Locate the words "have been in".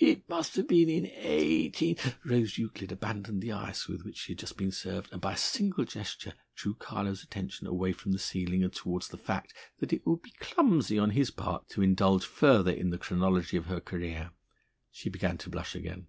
0.56-1.06